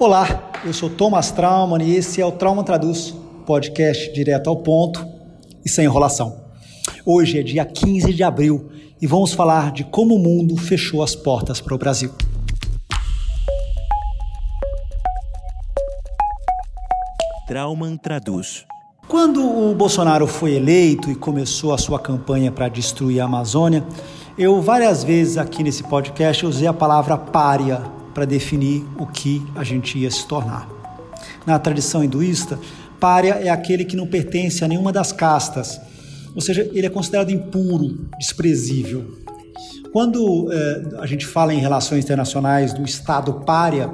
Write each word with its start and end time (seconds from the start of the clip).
Olá, 0.00 0.52
eu 0.64 0.72
sou 0.72 0.88
Thomas 0.88 1.32
Trauman 1.32 1.82
e 1.82 1.96
esse 1.96 2.20
é 2.20 2.24
o 2.24 2.30
Trauma 2.30 2.62
Traduz, 2.62 3.12
podcast 3.44 4.12
direto 4.12 4.48
ao 4.48 4.58
ponto 4.58 5.04
e 5.64 5.68
sem 5.68 5.86
enrolação. 5.86 6.40
Hoje 7.04 7.40
é 7.40 7.42
dia 7.42 7.64
15 7.64 8.14
de 8.14 8.22
abril 8.22 8.70
e 9.02 9.08
vamos 9.08 9.32
falar 9.32 9.72
de 9.72 9.82
como 9.82 10.14
o 10.14 10.18
mundo 10.20 10.56
fechou 10.56 11.02
as 11.02 11.16
portas 11.16 11.60
para 11.60 11.74
o 11.74 11.78
Brasil. 11.78 12.12
Trauman 17.48 17.96
Traduz. 17.96 18.64
Quando 19.08 19.44
o 19.44 19.74
Bolsonaro 19.74 20.28
foi 20.28 20.52
eleito 20.52 21.10
e 21.10 21.16
começou 21.16 21.74
a 21.74 21.78
sua 21.78 21.98
campanha 21.98 22.52
para 22.52 22.68
destruir 22.68 23.20
a 23.20 23.24
Amazônia, 23.24 23.84
eu 24.38 24.62
várias 24.62 25.02
vezes 25.02 25.36
aqui 25.36 25.64
nesse 25.64 25.82
podcast 25.82 26.46
usei 26.46 26.68
a 26.68 26.72
palavra 26.72 27.18
pária 27.18 27.97
para 28.18 28.24
definir 28.24 28.84
o 28.98 29.06
que 29.06 29.40
a 29.54 29.62
gente 29.62 29.96
ia 29.96 30.10
se 30.10 30.26
tornar. 30.26 30.68
Na 31.46 31.56
tradição 31.56 32.02
hinduísta, 32.02 32.58
pária 32.98 33.34
é 33.34 33.48
aquele 33.48 33.84
que 33.84 33.94
não 33.94 34.08
pertence 34.08 34.64
a 34.64 34.66
nenhuma 34.66 34.90
das 34.90 35.12
castas, 35.12 35.80
ou 36.34 36.40
seja, 36.40 36.68
ele 36.74 36.84
é 36.84 36.90
considerado 36.90 37.30
impuro, 37.30 38.08
desprezível. 38.18 39.04
Quando 39.92 40.52
eh, 40.52 40.96
a 40.98 41.06
gente 41.06 41.24
fala 41.24 41.54
em 41.54 41.60
relações 41.60 42.04
internacionais 42.04 42.74
do 42.74 42.84
Estado 42.84 43.34
pária, 43.46 43.88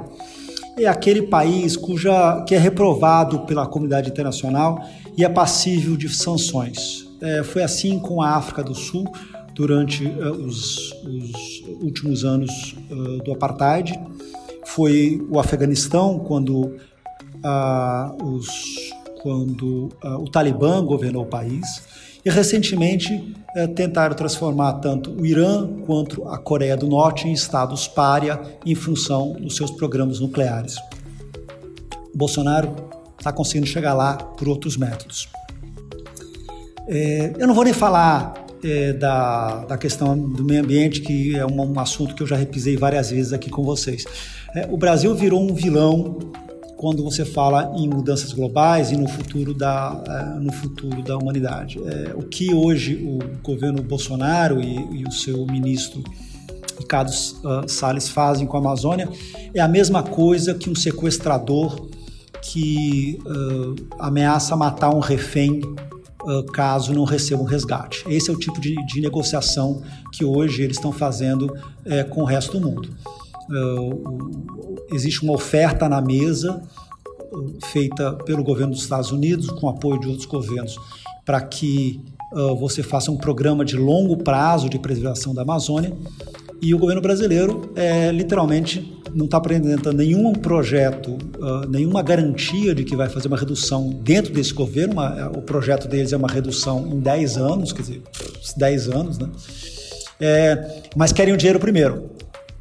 é 0.75 0.87
aquele 0.87 1.21
país 1.21 1.77
cuja, 1.77 2.43
que 2.47 2.55
é 2.55 2.57
reprovado 2.57 3.41
pela 3.41 3.67
comunidade 3.67 4.09
internacional 4.09 4.83
e 5.15 5.23
é 5.23 5.29
passível 5.29 5.95
de 5.95 6.09
sanções. 6.09 7.07
É, 7.21 7.43
foi 7.43 7.61
assim 7.61 7.99
com 7.99 8.23
a 8.23 8.31
África 8.31 8.63
do 8.63 8.73
Sul 8.73 9.05
durante 9.55 10.05
uh, 10.05 10.31
os, 10.31 10.91
os, 11.03 11.63
últimos 11.81 12.25
anos 12.25 12.75
uh, 12.91 13.23
do 13.23 13.31
apartheid. 13.31 13.97
Foi 14.65 15.25
o 15.29 15.39
Afeganistão 15.39 16.19
quando, 16.19 16.65
uh, 16.65 18.23
os, 18.23 18.47
quando 19.21 19.89
o 20.03 20.29
Talibã 20.29 20.83
governou 20.83 21.23
o 21.23 21.27
país. 21.27 21.65
E 22.23 22.29
recentemente 22.29 23.35
tentaram 23.75 24.15
transformar 24.15 24.73
tanto 24.79 25.11
o 25.11 25.23
Irã 25.23 25.67
quanto 25.85 26.27
a 26.27 26.39
Coreia 26.39 26.75
do 26.75 26.87
Norte 26.87 27.27
em 27.27 27.31
estados 27.31 27.87
párea 27.87 28.41
em 28.65 28.73
função 28.73 29.33
dos 29.33 29.55
seus 29.55 29.69
programas 29.69 30.19
nucleares. 30.19 30.75
O 32.11 32.17
Bolsonaro 32.17 32.75
está 33.15 33.31
conseguindo 33.31 33.67
chegar 33.67 33.93
lá 33.93 34.15
por 34.17 34.49
outros 34.49 34.75
métodos. 34.75 35.29
É, 36.87 37.33
eu 37.37 37.45
não 37.45 37.53
vou 37.53 37.63
nem 37.63 37.73
falar 37.73 38.44
é, 38.65 38.93
da, 38.93 39.65
da 39.65 39.77
questão 39.77 40.17
do 40.17 40.43
meio 40.43 40.63
ambiente, 40.63 41.01
que 41.01 41.35
é 41.35 41.45
um, 41.45 41.61
um, 41.61 41.79
assunto 41.79 42.15
que 42.15 42.23
eu 42.23 42.27
já 42.27 42.35
repisei 42.35 42.75
várias 42.75 43.11
vezes 43.11 43.31
aqui 43.31 43.49
com 43.49 43.63
vocês. 43.63 44.03
É, 44.55 44.67
o 44.71 44.77
Brasil 44.77 45.13
virou 45.13 45.41
um 45.41 45.53
vilão 45.53 46.17
quando 46.75 47.03
você 47.03 47.23
fala 47.23 47.71
em 47.77 47.87
mudanças 47.87 48.33
globais 48.33 48.91
e 48.91 48.97
no 48.97 49.07
futuro 49.07 49.53
da, 49.53 50.03
é, 50.07 50.39
no 50.39 50.51
futuro 50.51 51.03
da 51.03 51.15
humanidade. 51.15 51.79
É, 51.85 52.13
o 52.15 52.23
que 52.23 52.53
hoje 52.53 52.95
o 52.95 53.19
governo 53.43 53.83
Bolsonaro 53.83 54.59
e, 54.59 55.01
e 55.01 55.03
o 55.03 55.11
seu 55.11 55.45
ministro 55.45 56.03
Ricardo 56.77 57.09
uh, 57.09 57.69
Salles 57.69 58.09
fazem 58.09 58.45
com 58.45 58.57
a 58.57 58.59
Amazônia 58.59 59.07
é 59.53 59.61
a 59.61 59.67
mesma 59.67 60.03
coisa 60.03 60.53
que 60.53 60.69
um 60.69 60.75
sequestrador 60.75 61.87
que 62.41 63.17
uh, 63.25 63.75
ameaça 63.97 64.55
matar 64.55 64.93
um 64.93 64.99
refém 64.99 65.61
caso 66.51 66.93
não 66.93 67.03
receba 67.03 67.41
um 67.41 67.45
resgate. 67.45 68.03
Esse 68.07 68.29
é 68.29 68.33
o 68.33 68.37
tipo 68.37 68.59
de, 68.59 68.75
de 68.85 69.01
negociação 69.01 69.81
que 70.11 70.23
hoje 70.23 70.61
eles 70.61 70.77
estão 70.77 70.91
fazendo 70.91 71.45
uh, 71.45 72.09
com 72.09 72.21
o 72.21 72.25
resto 72.25 72.59
do 72.59 72.67
mundo. 72.67 72.89
existe 74.91 75.23
uma 75.23 75.33
oferta 75.33 75.87
na 75.87 76.01
mesa 76.01 76.61
feita 77.65 78.13
pelo 78.25 78.43
governo 78.43 78.73
dos 78.73 78.81
Estados 78.81 79.11
Unidos, 79.11 79.49
com 79.49 79.67
apoio 79.67 79.99
de 79.99 80.07
outros 80.07 80.25
governos, 80.25 80.79
para 81.25 81.41
que 81.41 81.99
você 82.59 82.81
faça 82.81 83.11
um 83.11 83.17
programa 83.17 83.63
de 83.63 83.77
longo 83.77 84.17
prazo 84.17 84.69
de 84.69 84.79
preservação 84.79 85.33
da 85.33 85.41
Amazônia. 85.41 85.95
E 86.61 86.73
o 86.73 86.79
governo 86.79 87.01
brasileiro, 87.01 87.71
é, 87.75 88.11
literalmente, 88.11 88.95
não 89.15 89.25
está 89.25 89.37
apresentando 89.37 89.95
nenhum 89.95 90.33
projeto, 90.33 91.17
uh, 91.37 91.69
nenhuma 91.69 92.03
garantia 92.03 92.75
de 92.75 92.83
que 92.83 92.97
vai 92.97 93.07
fazer 93.07 93.29
uma 93.29 93.37
redução 93.37 93.89
dentro 93.89 94.33
desse 94.33 94.53
governo. 94.53 94.93
Uma, 94.93 95.29
o 95.29 95.41
projeto 95.41 95.87
deles 95.87 96.11
é 96.11 96.17
uma 96.17 96.27
redução 96.27 96.85
em 96.85 96.99
10 96.99 97.37
anos, 97.37 97.71
quer 97.71 97.81
dizer, 97.81 98.01
10 98.57 98.89
anos, 98.89 99.17
né? 99.17 99.29
É, 100.19 100.81
mas 100.95 101.13
querem 101.13 101.33
o 101.33 101.37
dinheiro 101.37 101.59
primeiro. 101.59 102.09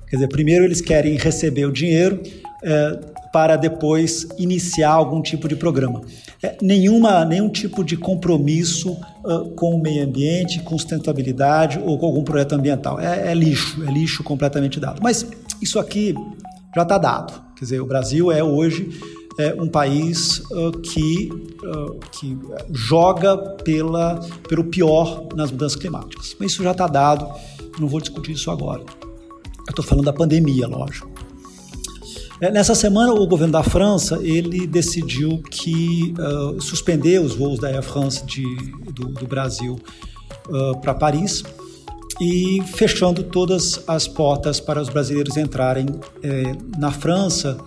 Quer 0.08 0.16
dizer, 0.16 0.28
primeiro 0.28 0.64
eles 0.64 0.80
querem 0.80 1.16
receber 1.16 1.66
o 1.66 1.72
dinheiro 1.72 2.20
é, 2.62 3.00
para 3.32 3.56
depois 3.56 4.28
iniciar 4.38 4.92
algum 4.92 5.20
tipo 5.20 5.48
de 5.48 5.56
programa. 5.56 6.02
É, 6.40 6.56
nenhuma, 6.62 7.24
nenhum 7.24 7.48
tipo 7.48 7.82
de 7.82 7.96
compromisso 7.96 8.92
uh, 9.24 9.50
com 9.56 9.74
o 9.74 9.82
meio 9.82 10.04
ambiente, 10.04 10.60
com 10.60 10.78
sustentabilidade 10.78 11.80
ou 11.84 11.98
com 11.98 12.06
algum 12.06 12.22
projeto 12.22 12.52
ambiental. 12.52 13.00
É, 13.00 13.32
é 13.32 13.34
lixo, 13.34 13.82
é 13.82 13.90
lixo 13.90 14.22
completamente 14.22 14.78
dado. 14.78 15.00
Mas 15.02 15.26
isso 15.60 15.78
aqui 15.78 16.14
já 16.74 16.82
está 16.82 16.98
dado. 16.98 17.32
Quer 17.56 17.64
dizer, 17.64 17.80
o 17.80 17.86
Brasil 17.86 18.32
é 18.32 18.42
hoje 18.42 18.98
é, 19.38 19.54
um 19.60 19.68
país 19.68 20.38
uh, 20.50 20.72
que, 20.80 21.30
uh, 21.64 21.98
que 22.12 22.36
joga 22.70 23.36
pela, 23.36 24.20
pelo 24.48 24.64
pior 24.64 25.26
nas 25.34 25.50
mudanças 25.50 25.76
climáticas. 25.76 26.36
Mas 26.38 26.52
isso 26.52 26.62
já 26.62 26.72
está 26.72 26.86
dado, 26.86 27.28
não 27.78 27.88
vou 27.88 28.00
discutir 28.00 28.32
isso 28.32 28.50
agora. 28.50 28.82
Eu 28.82 29.70
estou 29.70 29.84
falando 29.84 30.04
da 30.04 30.12
pandemia, 30.12 30.66
lógico. 30.66 31.10
É, 32.40 32.50
nessa 32.50 32.74
semana, 32.74 33.12
o 33.14 33.26
governo 33.26 33.52
da 33.52 33.62
França 33.62 34.18
ele 34.22 34.66
decidiu 34.66 35.40
que 35.50 36.14
uh, 36.18 36.60
suspender 36.60 37.20
os 37.20 37.34
voos 37.34 37.58
da 37.58 37.68
Air 37.68 37.82
France 37.82 38.24
de, 38.26 38.44
do, 38.92 39.08
do 39.08 39.26
Brasil 39.26 39.78
para 40.82 40.92
Paris 40.92 41.42
e 42.20 42.62
fechando 42.74 43.22
todas 43.22 43.82
as 43.86 44.06
portas 44.06 44.60
para 44.60 44.80
os 44.80 44.88
brasileiros 44.88 45.36
entrarem 45.36 45.86
é, 46.22 46.52
na 46.78 46.90
França 46.90 47.58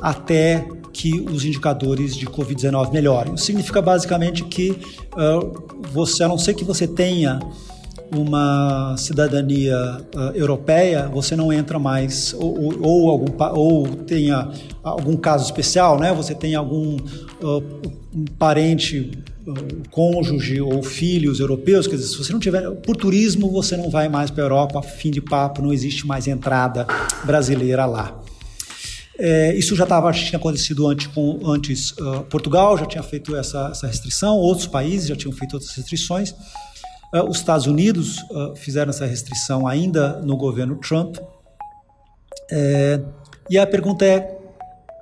até 0.00 0.66
que 0.92 1.20
os 1.20 1.44
indicadores 1.44 2.16
de 2.16 2.26
Covid-19 2.26 2.92
melhorem. 2.92 3.34
Isso 3.34 3.44
significa 3.44 3.82
basicamente 3.82 4.44
que 4.44 4.70
uh, 4.70 5.78
você, 5.92 6.22
a 6.24 6.28
não 6.28 6.38
ser 6.38 6.54
que 6.54 6.64
você 6.64 6.86
tenha 6.86 7.38
uma 8.14 8.94
cidadania 8.96 9.76
uh, 10.14 10.20
europeia, 10.34 11.08
você 11.08 11.34
não 11.34 11.52
entra 11.52 11.78
mais, 11.78 12.34
ou, 12.34 12.62
ou, 12.62 12.82
ou, 12.82 13.10
algum, 13.10 13.58
ou 13.58 13.86
tenha 13.88 14.48
algum 14.82 15.16
caso 15.16 15.44
especial, 15.44 15.98
né? 15.98 16.12
você 16.12 16.34
tem 16.34 16.54
algum 16.54 16.96
uh, 17.42 17.62
parente 18.38 19.10
cônjuge 19.90 20.60
ou 20.60 20.82
filhos 20.82 21.38
europeus, 21.38 21.86
quer 21.86 21.96
dizer, 21.96 22.08
se 22.08 22.18
você 22.18 22.32
não 22.32 22.40
tiver 22.40 22.68
por 22.82 22.96
turismo, 22.96 23.50
você 23.50 23.76
não 23.76 23.90
vai 23.90 24.08
mais 24.08 24.30
para 24.30 24.42
a 24.42 24.46
Europa, 24.46 24.82
fim 24.82 25.10
de 25.10 25.20
papo, 25.20 25.62
não 25.62 25.72
existe 25.72 26.06
mais 26.06 26.26
entrada 26.26 26.86
brasileira 27.24 27.86
lá. 27.86 28.20
É, 29.18 29.54
isso 29.54 29.74
já 29.74 29.86
tava, 29.86 30.12
tinha 30.12 30.38
acontecido 30.38 30.86
antes, 30.86 31.06
com, 31.06 31.40
antes 31.44 31.92
uh, 31.92 32.22
Portugal 32.28 32.76
já 32.76 32.84
tinha 32.84 33.02
feito 33.02 33.34
essa, 33.34 33.68
essa, 33.70 33.86
restrição, 33.86 34.36
outros 34.36 34.66
países 34.66 35.08
já 35.08 35.16
tinham 35.16 35.32
feito 35.32 35.54
outras 35.54 35.74
restrições. 35.74 36.32
Uh, 37.14 37.22
os 37.26 37.38
Estados 37.38 37.66
Unidos 37.66 38.18
uh, 38.30 38.54
fizeram 38.56 38.90
essa 38.90 39.06
restrição 39.06 39.66
ainda 39.66 40.20
no 40.20 40.36
governo 40.36 40.76
Trump. 40.76 41.16
É, 42.50 43.00
e 43.48 43.56
a 43.56 43.66
pergunta 43.66 44.04
é: 44.04 44.35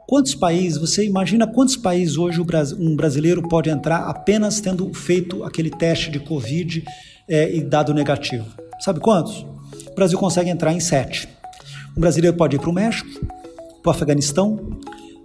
Quantos 0.06 0.34
países, 0.34 0.78
você 0.78 1.04
imagina 1.04 1.47
quantos 1.47 1.76
países 1.76 2.19
hoje 2.19 2.38
um 2.78 2.94
brasileiro 2.94 3.42
pode 3.48 3.70
entrar 3.70 4.04
apenas 4.04 4.60
tendo 4.60 4.92
feito 4.92 5.42
aquele 5.44 5.70
teste 5.70 6.10
de 6.10 6.20
Covid 6.20 6.84
é, 7.26 7.56
e 7.56 7.62
dado 7.62 7.94
negativo? 7.94 8.44
Sabe 8.81 9.00
quantos? 9.00 9.47
O 9.91 9.94
Brasil 9.94 10.19
consegue 10.19 10.50
entrar 10.50 10.72
em 10.72 10.81
sete. 10.81 11.28
Um 11.97 12.00
brasileiro 12.00 12.37
pode 12.37 12.56
ir 12.56 12.59
para 12.59 12.69
o 12.69 12.72
México, 12.72 13.09
para 13.82 13.91
o 13.91 13.94
Afeganistão, 13.94 14.78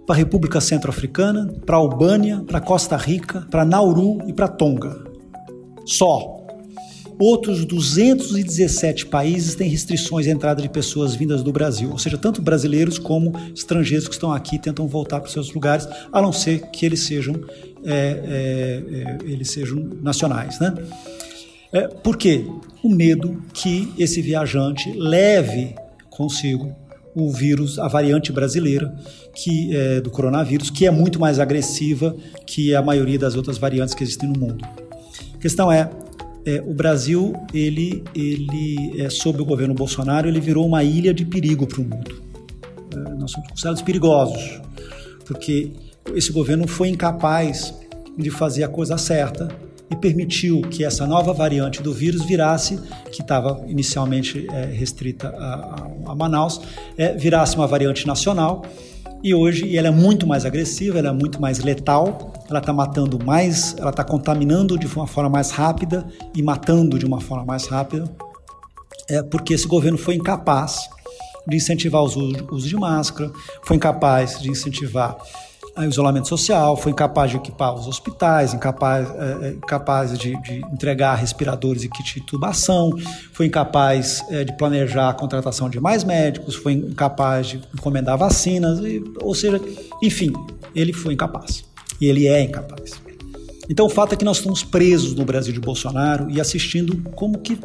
para 0.06 0.14
a 0.14 0.18
República 0.18 0.60
Centro-Africana, 0.60 1.52
para 1.66 1.76
a 1.76 1.78
Albânia, 1.78 2.42
para 2.46 2.60
Costa 2.60 2.96
Rica, 2.96 3.46
para 3.50 3.64
Nauru 3.64 4.18
e 4.26 4.32
para 4.32 4.48
Tonga. 4.48 5.04
Só. 5.84 6.39
Outros 7.20 7.66
217 7.66 9.04
países 9.04 9.54
têm 9.54 9.68
restrições 9.68 10.26
à 10.26 10.30
entrada 10.30 10.62
de 10.62 10.70
pessoas 10.70 11.14
vindas 11.14 11.42
do 11.42 11.52
Brasil, 11.52 11.90
ou 11.90 11.98
seja, 11.98 12.16
tanto 12.16 12.40
brasileiros 12.40 12.98
como 12.98 13.34
estrangeiros 13.54 14.08
que 14.08 14.14
estão 14.14 14.32
aqui 14.32 14.58
tentam 14.58 14.88
voltar 14.88 15.20
para 15.20 15.26
os 15.26 15.32
seus 15.34 15.52
lugares, 15.52 15.86
a 16.10 16.22
não 16.22 16.32
ser 16.32 16.70
que 16.70 16.86
eles 16.86 17.00
sejam, 17.00 17.34
é, 17.84 17.92
é, 17.92 19.26
é, 19.26 19.30
eles 19.30 19.50
sejam 19.50 19.86
nacionais. 20.00 20.58
Né? 20.58 20.74
É, 21.74 21.88
por 21.88 22.16
quê? 22.16 22.46
O 22.82 22.88
medo 22.88 23.42
que 23.52 23.92
esse 23.98 24.22
viajante 24.22 24.90
leve 24.96 25.74
consigo 26.08 26.74
o 27.14 27.30
vírus, 27.30 27.78
a 27.78 27.86
variante 27.86 28.32
brasileira 28.32 28.94
que 29.34 29.76
é, 29.76 30.00
do 30.00 30.10
coronavírus, 30.10 30.70
que 30.70 30.86
é 30.86 30.90
muito 30.90 31.20
mais 31.20 31.38
agressiva 31.38 32.16
que 32.46 32.74
a 32.74 32.80
maioria 32.80 33.18
das 33.18 33.34
outras 33.34 33.58
variantes 33.58 33.94
que 33.94 34.02
existem 34.02 34.30
no 34.30 34.40
mundo. 34.40 34.64
A 35.34 35.38
questão 35.38 35.70
é, 35.70 35.90
é, 36.46 36.62
o 36.66 36.72
Brasil, 36.72 37.34
ele, 37.52 38.02
ele 38.14 39.00
é, 39.00 39.10
sob 39.10 39.40
o 39.40 39.44
governo 39.44 39.74
Bolsonaro, 39.74 40.28
ele 40.28 40.40
virou 40.40 40.66
uma 40.66 40.82
ilha 40.82 41.12
de 41.12 41.24
perigo 41.24 41.66
para 41.66 41.80
o 41.80 41.84
mundo. 41.84 42.22
É, 42.94 43.14
nós 43.14 43.30
somos 43.30 43.48
considerados 43.48 43.82
perigosos. 43.82 44.60
porque 45.24 45.72
esse 46.14 46.32
governo 46.32 46.66
foi 46.66 46.88
incapaz 46.88 47.74
de 48.16 48.30
fazer 48.30 48.64
a 48.64 48.68
coisa 48.68 48.98
certa 48.98 49.48
e 49.90 49.96
permitiu 49.96 50.62
que 50.62 50.84
essa 50.84 51.06
nova 51.06 51.32
variante 51.32 51.82
do 51.82 51.92
vírus 51.92 52.24
virasse, 52.24 52.78
que 53.10 53.22
estava 53.22 53.64
inicialmente 53.66 54.46
é, 54.50 54.66
restrita 54.66 55.28
a, 55.28 55.88
a, 56.06 56.14
Manaus, 56.14 56.60
é, 56.96 57.14
virasse 57.14 57.56
uma 57.56 57.66
variante 57.66 58.06
nacional. 58.06 58.64
E 59.22 59.34
hoje 59.34 59.76
ela 59.76 59.88
é 59.88 59.90
muito 59.90 60.26
mais 60.26 60.46
agressiva, 60.46 60.98
ela 60.98 61.08
é 61.08 61.12
muito 61.12 61.40
mais 61.40 61.58
letal, 61.58 62.32
ela 62.48 62.58
está 62.58 62.72
matando 62.72 63.22
mais, 63.22 63.76
ela 63.78 63.90
está 63.90 64.02
contaminando 64.02 64.78
de 64.78 64.86
uma 64.86 65.06
forma 65.06 65.28
mais 65.28 65.50
rápida 65.50 66.06
e 66.34 66.42
matando 66.42 66.98
de 66.98 67.04
uma 67.04 67.20
forma 67.20 67.44
mais 67.44 67.66
rápida, 67.66 68.10
é, 69.08 69.22
porque 69.22 69.52
esse 69.52 69.66
governo 69.66 69.98
foi 69.98 70.14
incapaz 70.14 70.88
de 71.46 71.56
incentivar 71.56 72.02
o 72.02 72.06
uso 72.06 72.68
de 72.68 72.76
máscara, 72.76 73.30
foi 73.62 73.76
incapaz 73.76 74.40
de 74.40 74.50
incentivar 74.50 75.18
isolamento 75.78 76.28
social, 76.28 76.76
foi 76.76 76.92
incapaz 76.92 77.30
de 77.30 77.36
equipar 77.36 77.74
os 77.74 77.86
hospitais, 77.86 78.52
incapaz, 78.54 79.08
é, 79.10 79.46
é, 79.46 79.50
incapaz 79.52 80.18
de, 80.18 80.40
de, 80.42 80.58
entregar 80.72 81.14
respiradores 81.14 81.84
e 81.84 81.88
kit 81.88 82.20
de 82.20 82.26
tubação, 82.26 82.92
foi 83.32 83.46
incapaz 83.46 84.24
é, 84.30 84.44
de 84.44 84.56
planejar 84.56 85.10
a 85.10 85.14
contratação 85.14 85.68
de 85.70 85.80
mais 85.80 86.04
médicos, 86.04 86.54
foi 86.54 86.72
incapaz 86.72 87.48
de 87.48 87.60
encomendar 87.74 88.18
vacinas, 88.18 88.80
e, 88.80 89.02
ou 89.20 89.34
seja, 89.34 89.60
enfim, 90.02 90.32
ele 90.74 90.92
foi 90.92 91.14
incapaz. 91.14 91.64
E 92.00 92.06
ele 92.06 92.26
é 92.26 92.42
incapaz. 92.42 92.92
Então 93.68 93.86
o 93.86 93.88
fato 93.88 94.14
é 94.14 94.16
que 94.16 94.24
nós 94.24 94.38
estamos 94.38 94.64
presos 94.64 95.14
no 95.14 95.24
Brasil 95.24 95.52
de 95.52 95.60
Bolsonaro 95.60 96.28
e 96.28 96.40
assistindo 96.40 96.96
como 97.12 97.38
que 97.38 97.56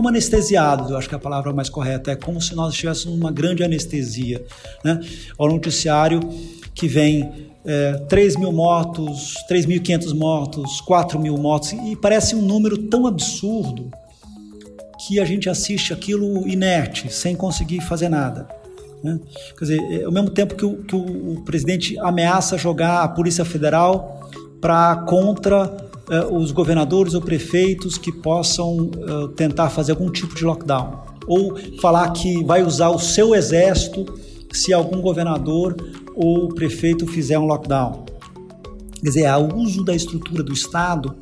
como 0.00 0.08
anestesiados, 0.08 0.90
eu 0.90 0.96
acho 0.96 1.10
que 1.10 1.14
a 1.14 1.18
palavra 1.18 1.52
mais 1.52 1.68
correta 1.68 2.10
é 2.10 2.16
como 2.16 2.40
se 2.40 2.54
nós 2.54 2.72
estivéssemos 2.72 3.18
uma 3.18 3.30
grande 3.30 3.62
anestesia. 3.62 4.42
Né? 4.82 4.98
O 5.36 5.46
noticiário 5.46 6.20
que 6.74 6.88
vem 6.88 7.50
é, 7.66 7.92
3 8.08 8.36
mil 8.36 8.50
mortos, 8.50 9.34
3.500 9.46 10.14
mortos, 10.14 10.80
4 10.80 11.20
mil 11.20 11.36
mortos, 11.36 11.72
e 11.72 11.94
parece 11.96 12.34
um 12.34 12.40
número 12.40 12.78
tão 12.78 13.06
absurdo 13.06 13.90
que 15.06 15.20
a 15.20 15.24
gente 15.26 15.50
assiste 15.50 15.92
aquilo 15.92 16.48
inerte, 16.48 17.12
sem 17.12 17.36
conseguir 17.36 17.82
fazer 17.82 18.08
nada. 18.08 18.48
Né? 19.04 19.20
Quer 19.58 19.64
dizer, 19.66 19.80
é, 19.92 20.04
ao 20.04 20.12
mesmo 20.12 20.30
tempo 20.30 20.54
que 20.54 20.64
o, 20.64 20.82
que 20.82 20.96
o 20.96 21.42
presidente 21.44 21.98
ameaça 21.98 22.56
jogar 22.56 23.02
a 23.02 23.08
Polícia 23.08 23.44
Federal 23.44 24.18
para 24.62 24.96
contra 24.96 25.89
eh, 26.10 26.26
os 26.26 26.50
governadores 26.50 27.14
ou 27.14 27.20
prefeitos 27.20 27.96
que 27.96 28.10
possam 28.10 28.90
eh, 28.94 29.28
tentar 29.36 29.70
fazer 29.70 29.92
algum 29.92 30.10
tipo 30.10 30.34
de 30.34 30.44
lockdown. 30.44 31.04
Ou 31.26 31.56
falar 31.80 32.10
que 32.10 32.42
vai 32.44 32.62
usar 32.64 32.90
o 32.90 32.98
seu 32.98 33.34
exército 33.34 34.04
se 34.52 34.72
algum 34.72 35.00
governador 35.00 35.76
ou 36.16 36.48
prefeito 36.48 37.06
fizer 37.06 37.38
um 37.38 37.46
lockdown. 37.46 38.04
Quer 38.96 39.06
dizer, 39.06 39.22
é 39.22 39.36
o 39.36 39.54
uso 39.54 39.84
da 39.84 39.94
estrutura 39.94 40.42
do 40.42 40.52
Estado 40.52 41.14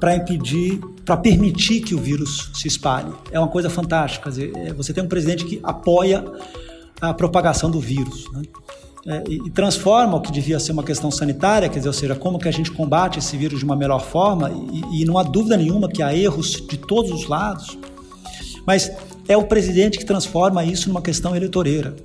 para 0.00 0.16
impedir, 0.16 0.80
para 1.04 1.18
permitir 1.18 1.80
que 1.80 1.94
o 1.94 1.98
vírus 1.98 2.50
se 2.54 2.66
espalhe. 2.66 3.12
É 3.30 3.38
uma 3.38 3.48
coisa 3.48 3.68
fantástica. 3.68 4.24
Quer 4.24 4.30
dizer, 4.30 4.52
é, 4.56 4.72
você 4.72 4.94
tem 4.94 5.04
um 5.04 5.08
presidente 5.08 5.44
que 5.44 5.60
apoia 5.62 6.24
a 7.00 7.12
propagação 7.12 7.70
do 7.70 7.78
vírus. 7.78 8.30
Né? 8.32 8.42
É, 9.06 9.22
e 9.28 9.50
transforma 9.50 10.18
o 10.18 10.20
que 10.20 10.30
devia 10.30 10.60
ser 10.60 10.72
uma 10.72 10.82
questão 10.82 11.10
sanitária, 11.10 11.68
quer 11.68 11.78
dizer, 11.78 11.88
ou 11.88 11.94
seja, 11.94 12.14
como 12.14 12.38
que 12.38 12.48
a 12.48 12.52
gente 12.52 12.70
combate 12.70 13.18
esse 13.18 13.36
vírus 13.36 13.60
de 13.60 13.64
uma 13.64 13.74
melhor 13.74 14.00
forma, 14.00 14.50
e, 14.50 15.02
e 15.02 15.04
não 15.06 15.16
há 15.16 15.22
dúvida 15.22 15.56
nenhuma 15.56 15.88
que 15.88 16.02
há 16.02 16.14
erros 16.14 16.62
de 16.68 16.76
todos 16.76 17.10
os 17.10 17.26
lados, 17.26 17.78
mas 18.66 18.92
é 19.26 19.36
o 19.36 19.44
presidente 19.44 19.98
que 19.98 20.04
transforma 20.04 20.64
isso 20.64 20.88
numa 20.88 21.00
questão 21.00 21.34
eleitoreira. 21.34 21.96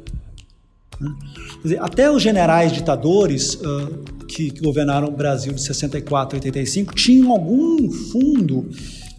Né? 1.00 1.14
Dizer, 1.62 1.82
até 1.82 2.10
os 2.10 2.22
generais 2.22 2.72
ditadores 2.72 3.56
uh, 3.56 4.26
que, 4.28 4.52
que, 4.52 4.62
governaram 4.62 5.08
o 5.08 5.12
Brasil 5.12 5.52
de 5.52 5.62
64 5.62 6.38
a 6.38 6.40
85 6.40 6.96
tinham 6.96 7.32
algum 7.32 7.92
fundo 7.92 8.70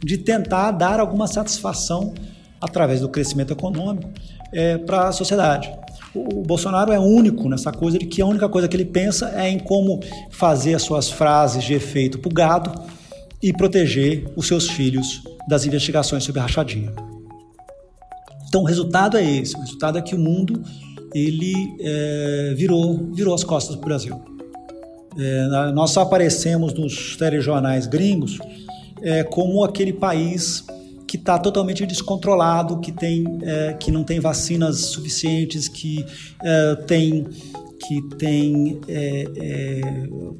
de 0.02 0.16
tentar 0.16 0.70
dar 0.70 0.98
alguma 0.98 1.26
satisfação 1.26 2.14
através 2.60 3.00
do 3.00 3.08
crescimento 3.08 3.52
econômico 3.52 4.08
é, 4.52 4.78
para 4.78 5.08
a 5.08 5.12
sociedade 5.12 5.70
o 6.16 6.42
Bolsonaro 6.42 6.92
é 6.92 6.98
único 6.98 7.48
nessa 7.48 7.70
coisa 7.70 7.98
de 7.98 8.06
que 8.06 8.22
a 8.22 8.26
única 8.26 8.48
coisa 8.48 8.66
que 8.68 8.76
ele 8.76 8.84
pensa 8.84 9.32
é 9.36 9.48
em 9.48 9.58
como 9.58 10.00
fazer 10.30 10.74
as 10.74 10.82
suas 10.82 11.10
frases 11.10 11.64
de 11.64 11.74
efeito 11.74 12.18
para 12.18 12.32
gado 12.32 12.82
e 13.42 13.52
proteger 13.52 14.26
os 14.34 14.46
seus 14.46 14.68
filhos 14.68 15.22
das 15.48 15.66
investigações 15.66 16.24
sobre 16.24 16.40
rachadinha. 16.40 16.92
Então 18.48 18.62
o 18.62 18.64
resultado 18.64 19.16
é 19.16 19.24
esse, 19.24 19.54
o 19.56 19.60
resultado 19.60 19.98
é 19.98 20.02
que 20.02 20.14
o 20.14 20.18
mundo 20.18 20.62
ele 21.14 21.54
é, 21.80 22.54
virou, 22.56 23.10
virou 23.12 23.34
as 23.34 23.44
costas 23.44 23.76
para 23.76 23.84
o 23.84 23.88
Brasil. 23.88 24.20
É, 25.18 25.72
nós 25.72 25.90
só 25.90 26.02
aparecemos 26.02 26.74
nos 26.74 27.16
telejornais 27.16 27.86
gringos 27.86 28.38
é, 29.02 29.24
como 29.24 29.64
aquele 29.64 29.92
país 29.92 30.64
que 31.06 31.16
está 31.16 31.38
totalmente 31.38 31.86
descontrolado, 31.86 32.80
que, 32.80 32.92
tem, 32.92 33.24
é, 33.42 33.72
que 33.74 33.90
não 33.90 34.02
tem 34.02 34.20
vacinas 34.20 34.86
suficientes, 34.86 35.68
que 35.68 36.04
é, 36.42 36.74
tem 36.86 37.26
que 37.78 38.02
tem 38.16 38.80
é, 38.88 39.26
é, 39.36 39.80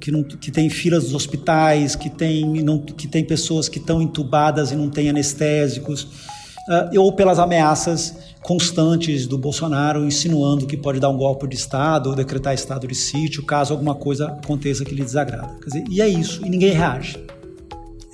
que, 0.00 0.10
não, 0.10 0.24
que 0.24 0.50
tem 0.50 0.68
filas 0.70 1.04
dos 1.04 1.14
hospitais, 1.14 1.94
que 1.94 2.10
tem, 2.10 2.62
não, 2.62 2.78
que 2.80 3.06
tem 3.06 3.24
pessoas 3.24 3.68
que 3.68 3.78
estão 3.78 4.00
entubadas 4.00 4.72
e 4.72 4.76
não 4.76 4.88
têm 4.88 5.10
anestésicos, 5.10 6.04
uh, 6.04 6.98
ou 6.98 7.12
pelas 7.12 7.38
ameaças 7.38 8.16
constantes 8.42 9.26
do 9.26 9.36
Bolsonaro 9.36 10.04
insinuando 10.04 10.66
que 10.66 10.76
pode 10.76 11.00
dar 11.00 11.08
um 11.08 11.16
golpe 11.16 11.46
de 11.48 11.56
Estado 11.56 12.10
ou 12.10 12.16
decretar 12.16 12.54
estado 12.54 12.86
de 12.86 12.94
sítio 12.94 13.44
caso 13.44 13.72
alguma 13.72 13.94
coisa 13.94 14.28
aconteça 14.28 14.84
que 14.84 14.94
lhe 14.94 15.02
desagrada. 15.02 15.50
Dizer, 15.64 15.84
e 15.90 16.00
é 16.00 16.08
isso, 16.08 16.44
e 16.44 16.48
ninguém 16.48 16.72
reage. 16.72 17.25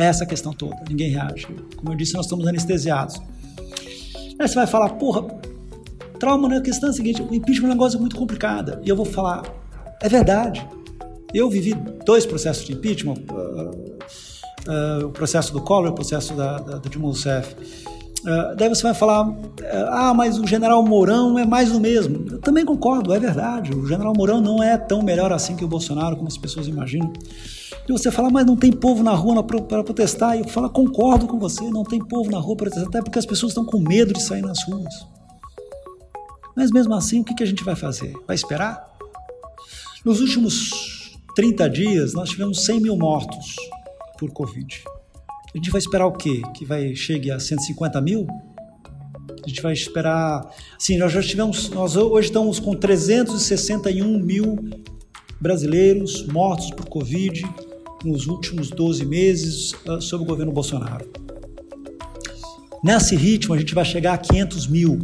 Essa 0.02 0.26
questão 0.26 0.52
toda, 0.52 0.76
ninguém 0.88 1.10
reage. 1.10 1.46
Como 1.76 1.92
eu 1.92 1.96
disse, 1.96 2.14
nós 2.14 2.26
estamos 2.26 2.46
anestesiados. 2.46 3.20
Aí 4.38 4.48
você 4.48 4.54
vai 4.54 4.66
falar, 4.66 4.90
porra, 4.90 5.22
trauma 6.18 6.48
na 6.48 6.60
questão 6.60 6.88
é 6.88 6.92
a 6.92 6.94
seguinte: 6.94 7.22
o 7.22 7.32
impeachment 7.32 7.68
é 7.68 7.70
um 7.70 7.74
negócio 7.74 8.00
muito 8.00 8.16
complicado. 8.16 8.80
E 8.84 8.88
eu 8.88 8.96
vou 8.96 9.04
falar, 9.04 9.42
é 10.00 10.08
verdade. 10.08 10.66
Eu 11.32 11.48
vivi 11.48 11.74
dois 12.04 12.26
processos 12.26 12.64
de 12.64 12.72
impeachment, 12.72 13.14
uh, 13.30 15.02
uh, 15.02 15.06
o 15.06 15.10
processo 15.10 15.52
do 15.52 15.60
Collor 15.60 15.86
e 15.86 15.90
o 15.90 15.94
processo 15.94 16.34
da, 16.34 16.58
da, 16.58 16.78
da 16.78 16.88
Dilma 16.90 17.06
Rousseff. 17.06 17.54
Uh, 17.54 18.54
daí 18.56 18.68
você 18.68 18.82
vai 18.82 18.94
falar, 18.94 19.34
ah, 19.88 20.12
mas 20.14 20.38
o 20.38 20.46
general 20.46 20.84
Mourão 20.84 21.38
é 21.38 21.46
mais 21.46 21.72
do 21.72 21.80
mesmo. 21.80 22.26
Eu 22.30 22.38
também 22.40 22.64
concordo, 22.64 23.12
é 23.14 23.18
verdade. 23.18 23.72
O 23.72 23.86
general 23.86 24.12
Mourão 24.16 24.40
não 24.40 24.62
é 24.62 24.76
tão 24.76 25.02
melhor 25.02 25.32
assim 25.32 25.56
que 25.56 25.64
o 25.64 25.68
Bolsonaro, 25.68 26.16
como 26.16 26.28
as 26.28 26.36
pessoas 26.36 26.68
imaginam. 26.68 27.12
E 27.88 27.92
você 27.92 28.10
fala, 28.10 28.30
mas 28.30 28.46
não 28.46 28.56
tem 28.56 28.70
povo 28.72 29.02
na 29.02 29.12
rua 29.12 29.42
para 29.42 29.82
protestar. 29.82 30.36
E 30.36 30.40
eu 30.40 30.48
falo, 30.48 30.70
concordo 30.70 31.26
com 31.26 31.38
você, 31.38 31.62
não 31.70 31.84
tem 31.84 31.98
povo 31.98 32.30
na 32.30 32.38
rua 32.38 32.56
para 32.56 32.70
protestar, 32.70 32.88
até 32.88 33.02
porque 33.02 33.18
as 33.18 33.26
pessoas 33.26 33.52
estão 33.52 33.64
com 33.64 33.78
medo 33.78 34.12
de 34.12 34.22
sair 34.22 34.42
nas 34.42 34.62
ruas. 34.64 35.06
Mas 36.56 36.70
mesmo 36.70 36.94
assim, 36.94 37.20
o 37.20 37.24
que, 37.24 37.42
a 37.42 37.46
gente 37.46 37.64
vai 37.64 37.74
fazer? 37.74 38.12
Vai 38.26 38.36
esperar? 38.36 38.92
Nos 40.04 40.20
últimos 40.20 41.18
30 41.34 41.70
dias, 41.70 42.12
nós 42.12 42.30
tivemos 42.30 42.64
100 42.64 42.80
mil 42.80 42.96
mortos 42.96 43.56
por 44.18 44.30
Covid. 44.30 44.84
A 45.54 45.58
gente 45.58 45.70
vai 45.70 45.78
esperar 45.78 46.06
o 46.06 46.12
quê? 46.12 46.42
Que 46.54 46.64
vai 46.64 46.94
chegue 46.94 47.30
a 47.30 47.38
150 47.38 48.00
mil? 48.00 48.26
A 49.44 49.48
gente 49.48 49.62
vai 49.62 49.72
esperar. 49.72 50.48
Sim, 50.78 50.98
nós 50.98 51.12
já 51.12 51.22
tivemos. 51.22 51.70
Nós 51.70 51.96
hoje 51.96 52.28
estamos 52.28 52.58
com 52.58 52.74
361 52.74 54.18
mil 54.18 54.56
brasileiros 55.42 56.24
mortos 56.28 56.70
por 56.70 56.86
Covid 56.86 57.44
nos 58.04 58.28
últimos 58.28 58.70
12 58.70 59.04
meses 59.04 59.72
uh, 59.86 60.00
sob 60.00 60.22
o 60.22 60.26
governo 60.26 60.52
Bolsonaro. 60.52 61.10
Nesse 62.82 63.16
ritmo, 63.16 63.54
a 63.54 63.58
gente 63.58 63.74
vai 63.74 63.84
chegar 63.84 64.14
a 64.14 64.18
500 64.18 64.68
mil 64.68 64.98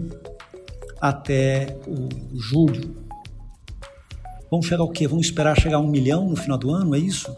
até 1.01 1.77
o, 1.87 2.09
julho. 2.39 2.95
Vamos 4.51 4.67
chegar 4.67 4.83
ao 4.83 4.89
quê? 4.89 5.09
Vamos 5.09 5.27
esperar 5.27 5.59
chegar 5.61 5.77
a 5.77 5.81
um 5.81 5.89
milhão 5.89 6.29
no 6.29 6.37
final 6.37 6.57
do 6.57 6.71
ano? 6.71 6.95
É 6.95 6.99
isso? 6.99 7.37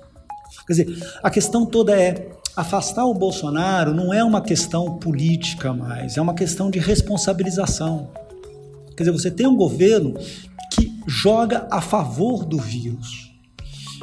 Quer 0.66 0.72
dizer, 0.72 1.18
a 1.22 1.30
questão 1.30 1.64
toda 1.66 1.98
é 1.98 2.30
afastar 2.54 3.04
o 3.06 3.14
Bolsonaro 3.14 3.94
não 3.94 4.12
é 4.12 4.22
uma 4.22 4.42
questão 4.42 4.98
política 4.98 5.72
mais, 5.72 6.16
é 6.16 6.20
uma 6.20 6.34
questão 6.34 6.70
de 6.70 6.78
responsabilização. 6.78 8.10
Quer 8.96 9.04
dizer, 9.04 9.12
você 9.12 9.30
tem 9.30 9.46
um 9.46 9.56
governo 9.56 10.14
joga 11.06 11.66
a 11.70 11.80
favor 11.80 12.44
do 12.44 12.58
vírus 12.58 13.30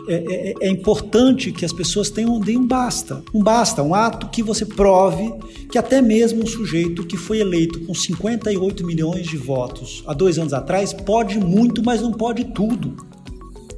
é, 0.08 0.14
é, 0.16 0.54
é, 0.62 0.70
importante 0.70 1.52
que 1.52 1.66
as 1.66 1.74
pessoas 1.74 2.10
tenham 2.10 2.40
deem 2.40 2.58
um 2.58 2.66
basta, 2.66 3.22
um 3.34 3.44
basta, 3.44 3.84
um 3.84 3.94
ato 3.94 4.30
que 4.30 4.42
você 4.42 4.66
prove 4.66 5.34
que 5.70 5.78
até 5.78 6.02
mesmo 6.02 6.44
um 6.44 6.48
sujeito 6.48 7.06
que 7.06 7.18
foi 7.18 7.40
eleito 7.40 7.82
com 7.82 7.94
58 7.94 8.86
milhões 8.86 9.28
de 9.28 9.36
votos 9.36 10.04
há 10.08 10.14
dois 10.14 10.40
anos 10.40 10.54
atrás 10.54 10.94
pode 10.94 11.38
muito, 11.38 11.84
mas 11.84 12.02
não 12.02 12.14
pode 12.14 12.46
tudo. 12.46 12.96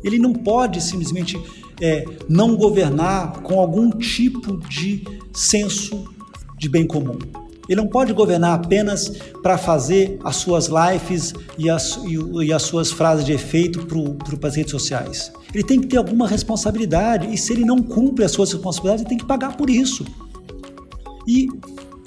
Ele 0.03 0.19
não 0.19 0.31
pode 0.31 0.81
simplesmente 0.81 1.39
é, 1.81 2.05
não 2.27 2.55
governar 2.55 3.41
com 3.41 3.59
algum 3.59 3.89
tipo 3.89 4.57
de 4.69 5.03
senso 5.33 6.05
de 6.59 6.69
bem 6.69 6.85
comum. 6.85 7.17
Ele 7.69 7.79
não 7.79 7.87
pode 7.87 8.11
governar 8.13 8.55
apenas 8.55 9.09
para 9.43 9.55
fazer 9.55 10.19
as 10.23 10.37
suas 10.37 10.67
lives 10.67 11.33
e 11.55 11.69
as, 11.69 11.97
e, 11.97 12.17
e 12.47 12.51
as 12.51 12.63
suas 12.63 12.91
frases 12.91 13.23
de 13.23 13.31
efeito 13.31 13.85
para 13.85 14.49
as 14.49 14.55
redes 14.55 14.71
sociais. 14.71 15.31
Ele 15.53 15.63
tem 15.63 15.79
que 15.79 15.85
ter 15.85 15.97
alguma 15.97 16.27
responsabilidade 16.27 17.31
e 17.31 17.37
se 17.37 17.53
ele 17.53 17.63
não 17.63 17.77
cumpre 17.77 18.25
as 18.25 18.31
suas 18.31 18.51
responsabilidades, 18.51 19.03
ele 19.03 19.09
tem 19.09 19.17
que 19.19 19.25
pagar 19.25 19.55
por 19.55 19.69
isso. 19.69 20.03
E 21.27 21.47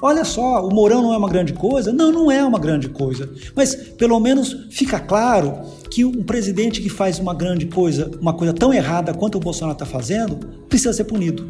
olha 0.00 0.24
só, 0.24 0.66
o 0.66 0.74
Mourão 0.74 1.00
não 1.00 1.14
é 1.14 1.16
uma 1.16 1.28
grande 1.28 1.52
coisa? 1.52 1.92
Não, 1.92 2.10
não 2.10 2.30
é 2.30 2.44
uma 2.44 2.58
grande 2.58 2.88
coisa. 2.88 3.30
Mas 3.54 3.72
pelo 3.74 4.18
menos 4.18 4.66
fica 4.70 4.98
claro 4.98 5.60
que 5.88 6.04
um 6.04 6.24
presidente 6.24 6.80
que 6.80 6.88
faz 6.88 7.20
uma 7.20 7.34
grande 7.34 7.66
coisa, 7.66 8.10
uma 8.20 8.34
coisa 8.34 8.52
tão 8.52 8.74
errada 8.74 9.14
quanto 9.14 9.36
o 9.36 9.40
Bolsonaro 9.40 9.74
está 9.74 9.86
fazendo, 9.86 10.36
precisa 10.68 10.92
ser 10.92 11.04
punido. 11.04 11.48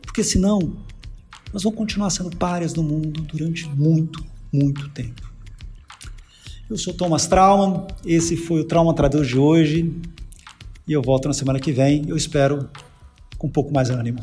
Porque 0.00 0.24
senão 0.24 0.72
nós 1.52 1.62
vamos 1.62 1.76
continuar 1.76 2.10
sendo 2.10 2.34
páreas 2.36 2.74
no 2.74 2.82
mundo 2.82 3.20
durante 3.22 3.68
muito, 3.68 4.24
muito 4.52 4.88
tempo. 4.90 5.30
Eu 6.68 6.78
sou 6.78 6.94
Thomas 6.94 7.26
Trauman, 7.26 7.86
esse 8.04 8.36
foi 8.36 8.62
o 8.62 8.64
Trauma 8.64 8.94
Traduz 8.94 9.28
de 9.28 9.38
hoje 9.38 9.94
e 10.88 10.92
eu 10.92 11.02
volto 11.02 11.28
na 11.28 11.34
semana 11.34 11.60
que 11.60 11.70
vem, 11.70 12.04
eu 12.08 12.16
espero 12.16 12.70
com 13.36 13.46
um 13.46 13.50
pouco 13.50 13.72
mais 13.72 13.90
ânimo. 13.90 14.20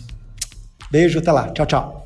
Beijo, 0.90 1.20
até 1.20 1.32
lá. 1.32 1.52
Tchau, 1.52 1.66
tchau. 1.66 1.99